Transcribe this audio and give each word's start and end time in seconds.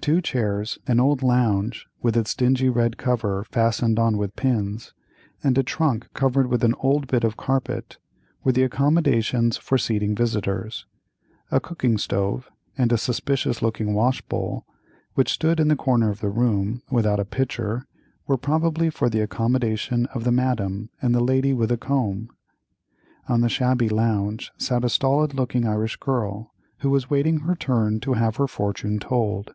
Two 0.00 0.20
chairs, 0.20 0.78
an 0.86 1.00
old 1.00 1.22
lounge 1.22 1.86
with 2.02 2.14
its 2.14 2.34
dingy 2.34 2.68
red 2.68 2.98
cover 2.98 3.42
fastened 3.44 3.98
on 3.98 4.18
with 4.18 4.36
pins, 4.36 4.92
and 5.42 5.56
a 5.56 5.62
trunk 5.62 6.08
covered 6.12 6.46
with 6.46 6.62
an 6.62 6.74
old 6.74 7.06
bit 7.06 7.24
of 7.24 7.38
carpet, 7.38 7.96
were 8.42 8.52
the 8.52 8.64
accommodations 8.64 9.56
for 9.56 9.78
seating 9.78 10.14
visitors. 10.14 10.84
A 11.50 11.58
cooking 11.58 11.96
stove, 11.96 12.50
and 12.76 12.92
a 12.92 12.98
suspicious 12.98 13.62
looking 13.62 13.94
wash 13.94 14.20
bowl 14.20 14.66
which 15.14 15.30
stood 15.32 15.58
in 15.58 15.68
the 15.68 15.74
corner 15.76 16.10
of 16.10 16.20
the 16.20 16.28
room, 16.28 16.82
without 16.90 17.18
a 17.18 17.24
pitcher, 17.24 17.86
were 18.26 18.36
probably 18.36 18.90
for 18.90 19.08
the 19.08 19.20
accommodation 19.20 20.04
of 20.12 20.24
the 20.24 20.32
Madame 20.32 20.90
and 21.00 21.14
the 21.14 21.24
lady 21.24 21.54
with 21.54 21.70
the 21.70 21.78
comb. 21.78 22.28
On 23.26 23.40
the 23.40 23.48
shabby 23.48 23.88
lounge 23.88 24.52
sat 24.58 24.84
a 24.84 24.90
stolid 24.90 25.32
looking 25.32 25.66
Irish 25.66 25.96
girl, 25.96 26.50
who 26.80 26.90
was 26.90 27.08
waiting 27.08 27.38
her 27.38 27.54
turn 27.54 28.00
to 28.00 28.12
have 28.12 28.36
her 28.36 28.46
fortune 28.46 28.98
told. 28.98 29.54